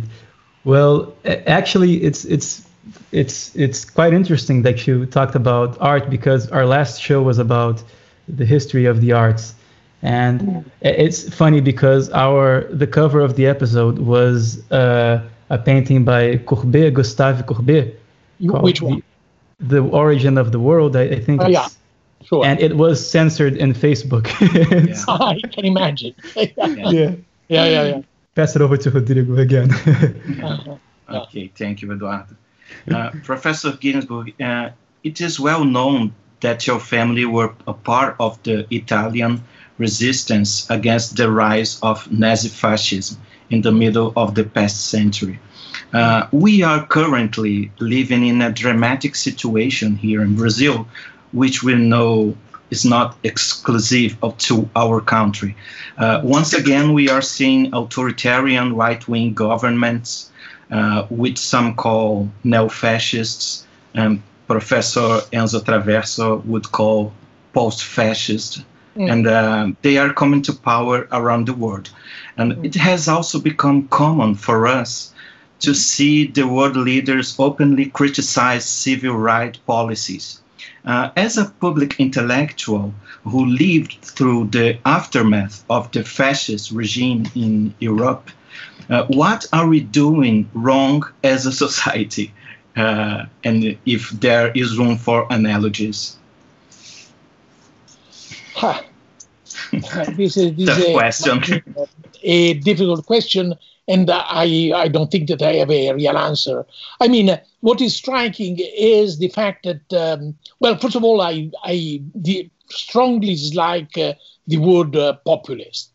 [0.64, 2.68] Well, actually, it's it's
[3.10, 7.82] it's it's quite interesting that you talked about art because our last show was about
[8.28, 9.54] the history of the arts,
[10.04, 16.36] and it's funny because our the cover of the episode was uh, a painting by
[16.36, 17.98] Courbet, Gustave Courbet.
[18.38, 19.02] Which one?
[19.58, 20.94] The, the, Origin of the World.
[20.94, 21.40] I, I think.
[21.40, 21.68] Oh, yeah.
[22.22, 22.44] sure.
[22.44, 24.26] And it was censored in Facebook.
[25.08, 26.14] I can imagine.
[26.36, 26.46] yeah.
[26.56, 27.14] yeah,
[27.48, 28.00] yeah, yeah.
[28.34, 29.72] Pass it over to Rodrigo again.
[29.72, 30.76] uh-huh.
[31.08, 32.36] Okay, thank you, Eduardo.
[32.90, 34.70] Uh, Professor Ginzburg, uh,
[35.02, 39.42] it is well known that your family were a part of the Italian
[39.78, 45.38] resistance against the rise of Nazi fascism in the middle of the past century.
[45.92, 50.86] Uh, we are currently living in a dramatic situation here in Brazil,
[51.32, 52.36] which we know
[52.70, 55.54] is not exclusive to our country.
[55.98, 60.30] Uh, once again, we are seeing authoritarian right wing governments,
[60.70, 67.12] uh, which some call neo fascists, and Professor Enzo Traverso would call
[67.52, 68.64] post fascist.
[68.96, 69.10] Mm.
[69.10, 71.90] And uh, they are coming to power around the world.
[72.36, 72.64] And mm.
[72.64, 75.12] it has also become common for us
[75.60, 80.40] to see the world leaders openly criticize civil rights policies.
[80.84, 87.74] Uh, as a public intellectual who lived through the aftermath of the fascist regime in
[87.78, 88.30] Europe,
[88.90, 92.32] uh, what are we doing wrong as a society?
[92.76, 96.18] Uh, and if there is room for analogies.
[100.16, 101.62] This is, this is a, question.
[102.22, 103.54] a difficult question
[103.86, 106.64] and I, I don't think that I have a real answer.
[107.00, 111.50] I mean, what is striking is the fact that, um, well, first of all, I,
[111.62, 112.00] I
[112.70, 114.14] strongly dislike uh,
[114.46, 115.90] the word uh, populist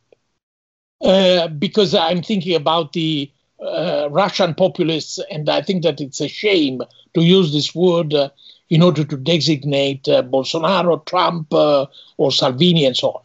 [1.03, 6.27] uh, because I'm thinking about the uh, Russian populists, and I think that it's a
[6.27, 6.81] shame
[7.15, 8.29] to use this word uh,
[8.69, 13.21] in order to designate uh, Bolsonaro, Trump, or Salvini, and so on.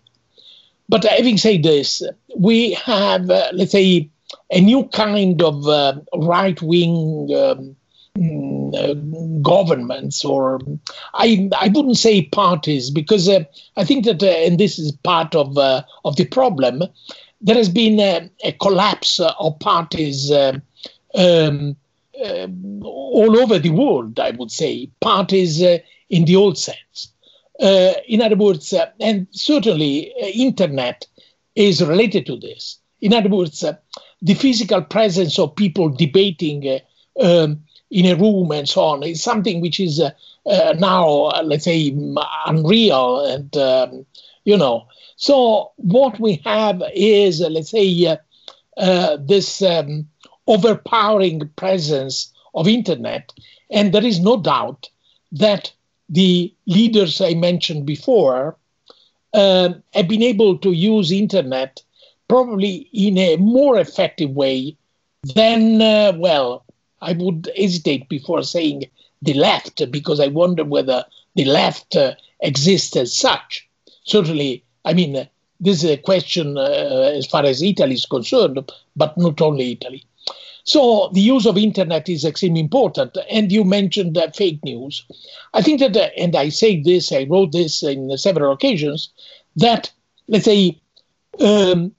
[0.88, 2.02] But having said this,
[2.36, 4.10] we have, let's say,
[4.50, 7.76] a new kind of uh, right wing um,
[8.16, 8.94] mm, uh,
[9.40, 10.60] governments, or
[11.14, 13.44] I, I wouldn't say parties, because uh,
[13.76, 16.82] I think that, uh, and this is part of, uh, of the problem,
[17.40, 20.30] there has been a, a collapse of parties.
[20.32, 21.76] Um,
[22.24, 27.12] um, all over the world, I would say, parties in the old sense.
[27.60, 31.06] in other words, and certainly internet
[31.54, 32.78] is related to this.
[33.00, 33.64] In other words,
[34.24, 36.78] the physical presence of people debating uh,
[37.22, 40.10] um, in a room and so on is something which is uh,
[40.46, 41.94] uh, now, uh, let's say,
[42.46, 43.20] unreal.
[43.20, 44.06] And, um,
[44.44, 48.18] you know, so what we have is, uh, let's say,
[48.76, 50.08] uh, this um,
[50.46, 53.32] overpowering presence of internet.
[53.70, 54.88] And there is no doubt
[55.32, 55.72] that
[56.08, 58.56] the leaders I mentioned before
[59.32, 61.82] um, have been able to use internet
[62.28, 64.76] probably in a more effective way
[65.34, 66.64] than, uh, well,
[67.00, 68.84] I would hesitate before saying
[69.22, 71.04] the left, because I wonder whether
[71.34, 73.68] the left uh, exists as such.
[74.04, 75.28] Certainly, I mean,
[75.60, 80.04] this is a question uh, as far as Italy is concerned, but not only Italy.
[80.64, 83.16] So the use of internet is extremely important.
[83.30, 85.04] And you mentioned uh, fake news.
[85.52, 89.10] I think that, uh, and I say this, I wrote this in several occasions,
[89.56, 89.92] that
[90.26, 90.80] let's say
[91.40, 91.94] um,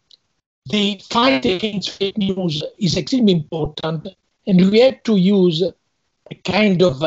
[0.66, 4.08] the fight against fake news is extremely important,
[4.48, 7.04] and we have to use a kind of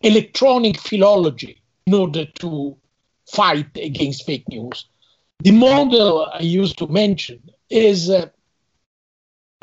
[0.00, 2.74] electronic philology in order to
[3.30, 4.86] fight against fake news.
[5.40, 8.28] The model I used to mention is uh,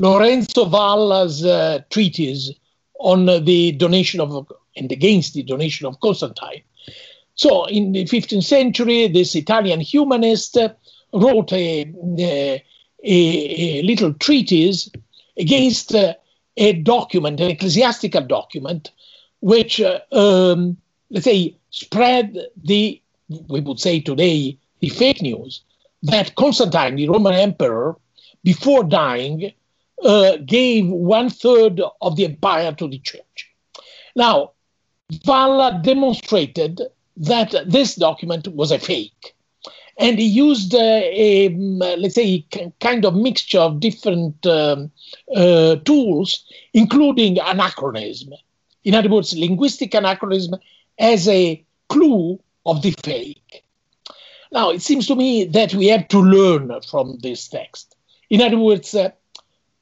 [0.00, 2.50] Lorenzo Valla's uh, treatise
[2.98, 6.62] on the donation of and against the donation of Constantine.
[7.34, 10.56] So, in the 15th century, this Italian humanist
[11.12, 12.64] wrote a, a
[13.02, 14.90] a, a little treatise
[15.36, 16.14] against uh,
[16.56, 18.90] a document, an ecclesiastical document,
[19.40, 20.76] which, uh, um,
[21.10, 23.00] let's say, spread the,
[23.48, 25.62] we would say today, the fake news
[26.02, 27.96] that Constantine, the Roman emperor,
[28.44, 29.52] before dying,
[30.04, 33.52] uh, gave one third of the empire to the church.
[34.14, 34.52] Now,
[35.24, 36.80] Valla demonstrated
[37.16, 39.34] that this document was a fake
[39.98, 42.46] and he used uh, a let's say
[42.80, 44.90] kind of mixture of different um,
[45.34, 48.32] uh, tools, including anachronism.
[48.84, 50.58] In other words, linguistic anachronism
[50.98, 53.64] as a clue of the fake.
[54.50, 57.96] Now, it seems to me that we have to learn from this text.
[58.28, 59.10] In other words, uh,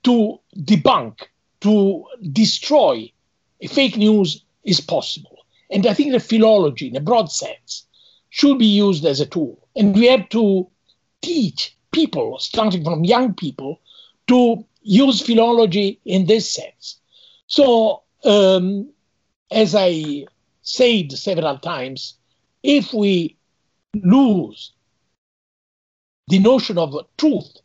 [0.05, 1.23] to debunk,
[1.61, 3.11] to destroy
[3.69, 5.37] fake news is possible.
[5.71, 7.87] And I think the philology, in a broad sense,
[8.31, 9.59] should be used as a tool.
[9.77, 10.69] And we have to
[11.23, 13.81] teach people, starting from young people,
[14.29, 16.97] to use philology in this sense.
[17.47, 18.89] So, um,
[19.51, 20.27] as I
[20.63, 22.15] said several times,
[22.63, 23.37] if we
[23.95, 24.73] lose
[26.29, 27.57] the notion of truth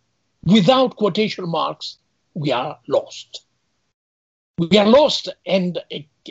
[0.43, 1.97] without quotation marks,
[2.35, 3.45] we are lost.
[4.57, 5.79] We are lost, and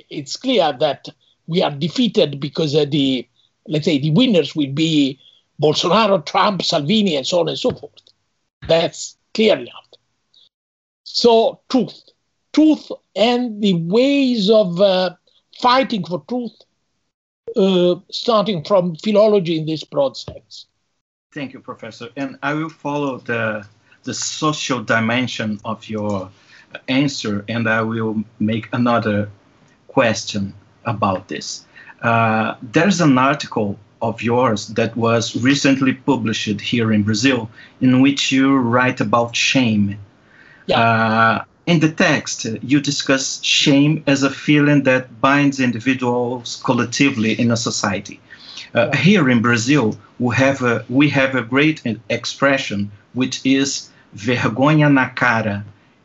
[0.08, 1.08] it's clear that
[1.46, 3.28] we are defeated because uh, the,
[3.66, 5.18] let's say, the winners will be
[5.60, 7.92] Bolsonaro, Trump, Salvini, and so on and so forth.
[8.66, 9.88] That's clear enough.
[11.04, 12.02] So, truth,
[12.52, 15.10] truth, and the ways of uh,
[15.60, 16.56] fighting for truth,
[17.56, 20.66] uh, starting from philology in this broad sense.
[21.32, 22.08] Thank you, Professor.
[22.16, 23.66] And I will follow the
[24.04, 26.30] the social dimension of your
[26.88, 29.30] answer, and I will make another
[29.88, 31.66] question about this.
[32.02, 37.48] Uh, there's an article of yours that was recently published here in Brazil
[37.80, 39.98] in which you write about shame.
[40.66, 40.80] Yeah.
[40.80, 47.50] Uh, in the text, you discuss shame as a feeling that binds individuals collectively in
[47.50, 48.20] a society.
[48.74, 48.96] Uh, yeah.
[48.96, 51.80] Here in Brazil, we have a we have a great
[52.10, 55.64] expression which is vergonha na cara.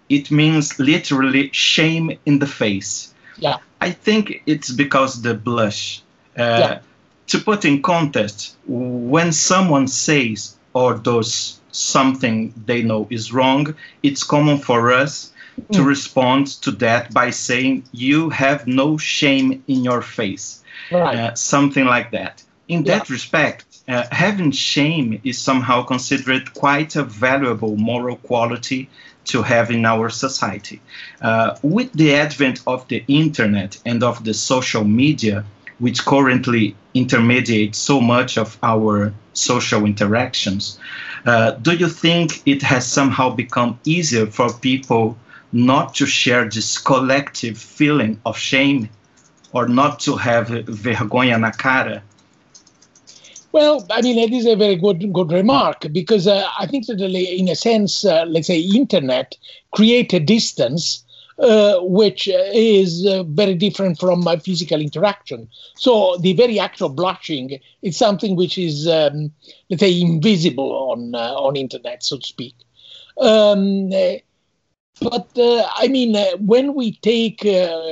[0.10, 3.14] It means literally shame in the face.
[3.38, 3.58] Yeah.
[3.82, 6.02] I think it's because the blush.
[6.38, 6.80] Uh, yeah.
[7.28, 14.24] To put in context, when someone says or does something they know is wrong, it's
[14.24, 15.76] common for us mm.
[15.76, 20.64] to respond to that by saying, You have no shame in your face.
[20.92, 21.16] Right.
[21.16, 22.44] Uh, something like that.
[22.70, 23.00] In yeah.
[23.00, 28.88] that respect, uh, having shame is somehow considered quite a valuable moral quality
[29.26, 30.80] to have in our society.
[31.20, 35.44] Uh, with the advent of the internet and of the social media,
[35.80, 40.80] which currently intermediate so much of our social interactions,
[41.26, 45.18] uh, do you think it has somehow become easier for people
[45.52, 48.90] not to share this collective feeling of shame
[49.54, 52.04] or not to have vergonha na cara?
[53.52, 57.02] Well, I mean, it is a very good good remark because uh, I think that,
[57.02, 59.36] in a sense, uh, let's say, internet
[59.72, 61.04] create a distance
[61.40, 65.50] uh, which is uh, very different from my physical interaction.
[65.76, 69.32] So the very act of blushing is something which is, um,
[69.70, 72.56] let's say, invisible on uh, on internet, so to speak.
[73.20, 73.90] Um,
[75.02, 77.48] but uh, I mean, when we take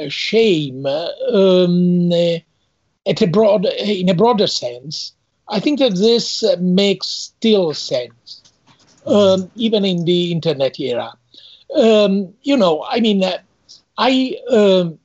[0.10, 5.14] shame um, at a broad, in a broader sense.
[5.50, 8.44] I think that this uh, makes still sense,
[9.06, 11.14] um, even in the internet era.
[11.76, 13.38] Um, you know, I mean, uh,
[13.98, 15.00] I um,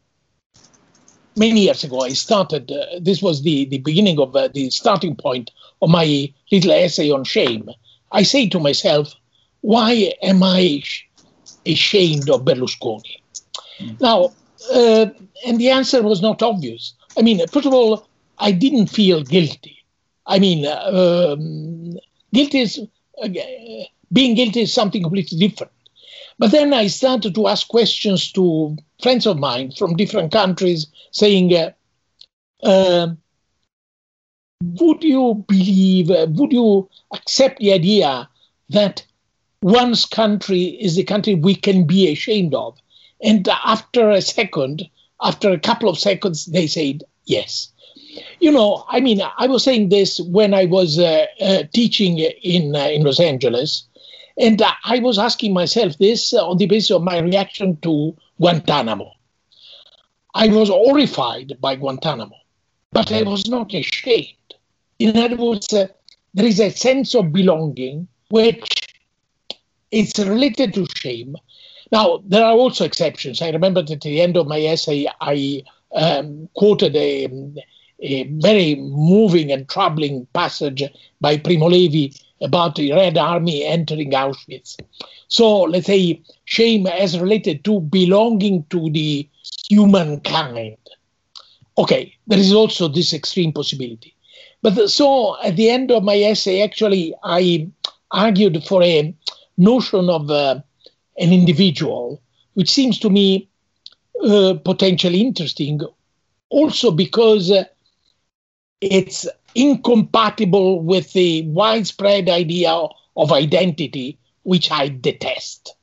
[1.37, 2.71] many years ago I started.
[2.71, 7.11] Uh, this was the the beginning of uh, the starting point of my little essay
[7.11, 7.69] on shame.
[8.13, 9.15] I say to myself,
[9.63, 10.83] why am I
[11.67, 13.23] ashamed of Berlusconi?
[13.81, 14.01] Mm.
[14.01, 14.33] Now,
[14.73, 15.07] uh,
[15.47, 16.95] and the answer was not obvious.
[17.17, 19.82] I mean, first of all, I didn't feel guilty.
[20.33, 21.99] I mean, um,
[22.33, 22.81] guilt is
[23.23, 23.29] uh,
[24.11, 25.73] being guilty is something completely different.
[26.39, 31.55] But then I started to ask questions to friends of mine from different countries, saying,
[31.55, 31.73] uh,
[32.63, 33.09] uh,
[34.63, 36.11] "Would you believe?
[36.11, 38.27] Uh, would you accept the idea
[38.71, 39.05] that
[39.61, 42.79] one's country is the country we can be ashamed of?"
[43.21, 44.89] And after a second,
[45.21, 47.72] after a couple of seconds, they said yes
[48.41, 52.75] you know, I mean, I was saying this when I was uh, uh, teaching in
[52.75, 53.85] uh, in Los Angeles,
[54.39, 59.13] and I was asking myself this on the basis of my reaction to Guantanamo.
[60.35, 62.37] I was horrified by Guantanamo,
[62.93, 64.55] but I was not ashamed.
[64.99, 65.89] In other words, uh,
[66.35, 68.89] there is a sense of belonging which
[69.91, 71.37] is related to shame.
[71.91, 73.43] Now, there are also exceptions.
[73.43, 75.63] I remember that at the end of my essay, I
[75.95, 77.27] um, quoted a,
[78.03, 80.83] a very moving and troubling passage
[81.21, 84.77] by Primo Levi about the Red Army entering Auschwitz.
[85.29, 89.29] So let's say shame as related to belonging to the
[89.69, 90.77] humankind.
[91.79, 94.15] Okay, there is also this extreme possibility.
[94.61, 97.69] But so at the end of my essay, actually, I
[98.11, 99.15] argued for a
[99.57, 100.61] notion of uh,
[101.19, 102.21] an individual,
[102.55, 103.49] which seems to me
[104.25, 105.81] uh, potentially interesting,
[106.51, 107.65] also because uh,
[108.83, 115.75] it's incompatible with the widespread idea of identity, which I detest.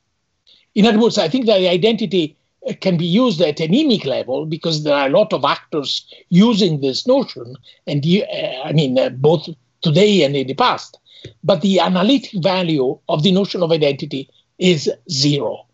[0.76, 2.36] In other words, I think that identity
[2.82, 6.82] can be used at an emic level because there are a lot of actors using
[6.82, 7.56] this notion,
[7.88, 9.48] and uh, I mean, uh, both
[9.82, 11.00] today and in the past.
[11.44, 15.66] But the analytic value of the notion of identity is zero.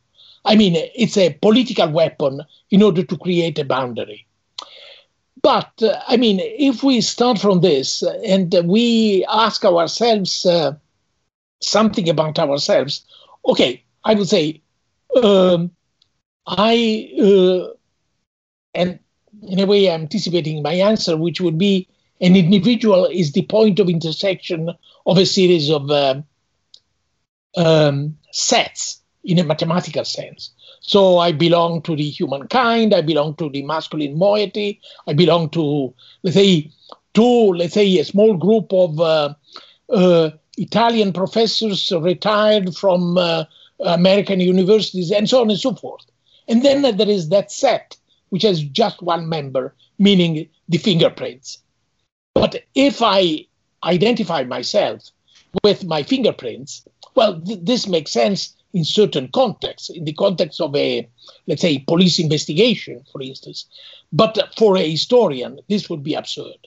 [0.43, 4.27] I mean, it's a political weapon in order to create a boundary.
[5.45, 10.75] But uh, I mean, if we start from this and we ask ourselves uh,
[11.61, 13.05] something about ourselves,
[13.47, 14.63] okay, I would say,
[15.21, 15.69] um,
[16.47, 17.67] I, uh,
[18.73, 18.97] and
[19.47, 21.87] in a way, I'm anticipating my answer, which would be
[22.21, 24.71] an individual is the point of intersection
[25.05, 26.23] of a series of uh,
[27.55, 30.54] um, sets in a mathematical sense.
[30.87, 35.93] So I belong to the humankind, I belong to the masculine moiety, I belong to,
[36.21, 36.71] let's say,
[37.15, 39.33] to, let's say, a small group of uh,
[39.89, 43.45] uh, Italian professors retired from uh,
[43.79, 46.05] American universities, and so on and so forth.
[46.47, 47.97] And then there is that set,
[48.29, 51.59] which has just one member, meaning the fingerprints.
[52.35, 53.47] But if I
[53.83, 55.09] identify myself
[55.63, 60.75] with my fingerprints, well, th- this makes sense in certain contexts, in the context of
[60.75, 61.07] a,
[61.47, 63.65] let's say, police investigation, for instance.
[64.11, 66.59] But for a historian, this would be absurd.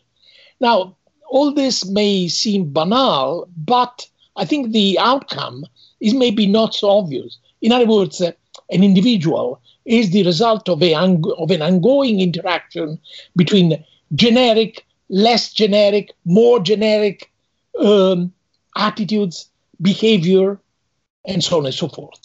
[0.59, 0.97] Now,
[1.29, 5.67] all this may seem banal, but I think the outcome
[6.01, 7.39] is maybe not so obvious.
[7.61, 8.33] In other words, uh,
[8.71, 12.99] an individual is the result of, a, of an ongoing interaction
[13.37, 13.85] between
[14.15, 17.31] generic, less generic, more generic
[17.79, 18.33] um,
[18.77, 19.51] attitudes,
[19.83, 20.59] behavior,
[21.29, 22.21] and so on and so forth.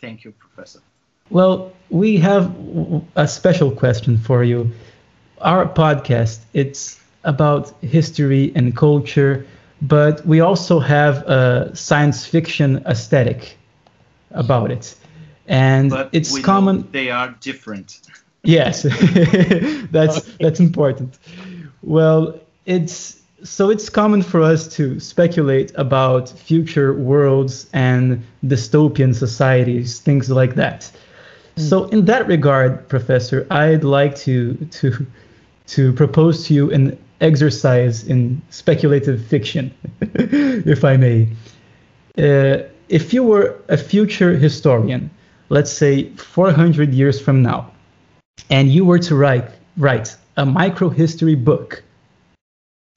[0.00, 0.80] Thank you, Professor.
[1.30, 2.54] Well, we have
[3.16, 4.70] a special question for you.
[5.40, 9.46] Our podcast, it's about history and culture,
[9.82, 13.56] but we also have a science fiction aesthetic
[14.30, 14.94] about it.
[15.46, 18.00] And but it's common they are different.
[18.44, 18.82] Yes.
[19.90, 20.36] that's okay.
[20.40, 21.18] that's important.
[21.82, 30.00] Well, it's so it's common for us to speculate about future worlds and dystopian societies,
[30.00, 30.90] things like that.
[31.56, 31.68] Mm.
[31.68, 35.06] So in that regard, Professor, I'd like to to
[35.68, 41.28] to propose to you an exercise in speculative fiction, if I may.
[42.16, 45.10] Uh, if you were a future historian,
[45.50, 47.70] let's say 400 years from now,
[48.50, 51.82] and you were to write write a microhistory book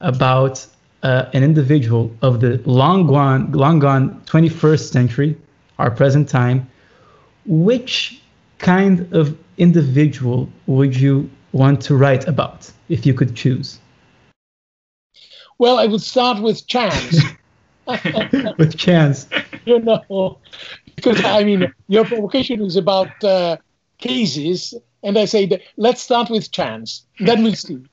[0.01, 0.65] about
[1.03, 5.37] uh, an individual of the long gone, long gone 21st century,
[5.79, 6.69] our present time,
[7.45, 8.21] which
[8.59, 13.79] kind of individual would you want to write about if you could choose?
[15.57, 17.19] Well, I would start with chance.
[18.57, 19.27] with chance.
[19.65, 20.39] You know,
[20.95, 23.57] because I mean, your provocation is about uh,
[23.97, 24.73] cases,
[25.03, 27.05] and I say that let's start with chance.
[27.19, 27.83] Then we'll see.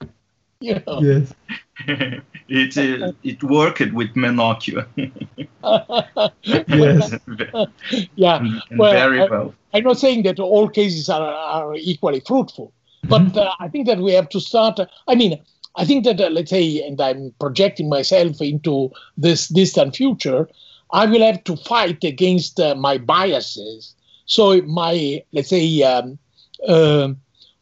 [0.60, 1.00] You know.
[1.00, 1.32] Yes.
[2.48, 4.86] it uh, it worked with Menocchio.
[6.42, 7.14] yes.
[8.16, 8.38] yeah.
[8.38, 9.54] And well, very I, well.
[9.72, 12.72] I'm not saying that all cases are, are equally fruitful,
[13.04, 13.38] but Mm-hmm.
[13.38, 14.80] uh, I think that we have to start.
[15.06, 15.38] I mean,
[15.76, 20.48] I think that uh, let's say, and I'm projecting myself into this distant future,
[20.90, 23.94] I will have to fight against uh, my biases.
[24.26, 26.18] So my let's say um,
[26.66, 27.10] uh,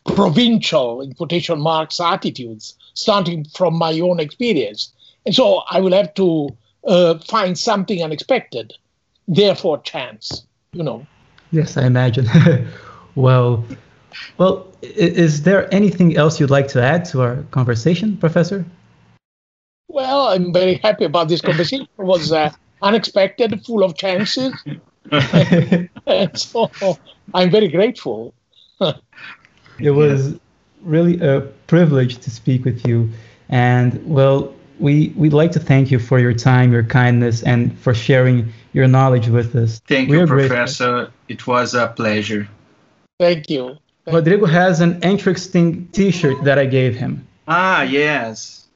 [0.07, 4.92] provincial in quotation marks attitudes starting from my own experience.
[5.24, 8.72] And so I will have to uh, find something unexpected,
[9.28, 11.07] therefore chance, you know.
[11.53, 12.26] Yes, I imagine.
[13.14, 13.64] well,
[14.38, 18.64] well, is there anything else you'd like to add to our conversation, Professor?
[19.88, 21.86] Well, I'm very happy about this conversation.
[21.99, 22.51] It was uh,
[22.82, 24.53] unexpected, full of chances.
[25.12, 26.70] and so
[27.34, 28.34] I'm very grateful.
[29.78, 30.38] it was
[30.87, 33.11] really a privilege to speak with you.
[33.49, 37.95] And well, we, we'd like to thank you for your time, your kindness, and for
[37.95, 39.80] sharing your knowledge with us.
[39.87, 40.57] Thank We you, are grateful.
[40.57, 41.12] Professor.
[41.28, 42.49] It was a pleasure.
[43.18, 43.76] Thank you.
[44.07, 47.26] Rodrigo has an interesting t shirt that I gave him.
[47.49, 48.66] Ah, yes.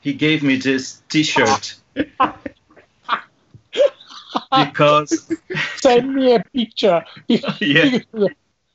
[0.00, 1.74] He gave me this T-shirt
[4.50, 5.32] because
[5.76, 7.04] Send me a picture.
[7.60, 7.98] Yeah.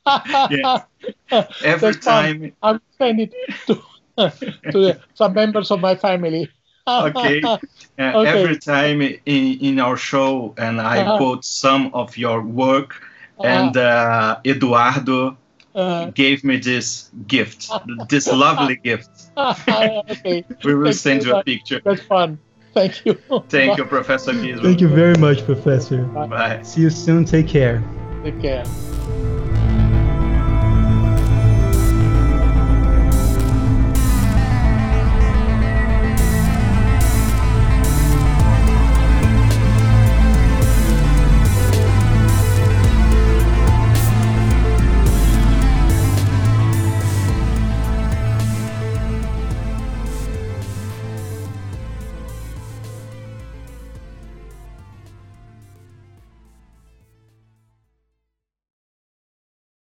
[0.05, 0.83] Yeah.
[1.63, 2.39] every That's fine.
[2.39, 2.55] time.
[2.61, 3.33] I'll send it
[3.67, 3.75] to,
[4.17, 4.31] to
[4.71, 6.49] the, some members of my family.
[6.87, 7.41] Okay.
[7.43, 7.59] Uh,
[7.97, 8.29] Okay.
[8.29, 9.19] Every time in,
[9.61, 11.17] in our show, and I Uh-huh.
[11.17, 13.01] quote some of your work,
[13.43, 15.37] and uh, Eduardo
[15.75, 17.69] Uh, gave me this gift,
[18.09, 19.09] this lovely gift.
[19.37, 21.79] okay, We will Thank send you you a very picture.
[21.85, 22.37] that's fun.
[22.73, 23.13] Thank you.
[23.49, 24.61] Thank you, Professor Ginzburg.
[24.63, 26.03] Thank you very much, Professor.
[26.03, 26.59] Bye.
[26.63, 27.23] See you soon.
[27.25, 27.81] Take care.
[28.23, 29.52] Take care.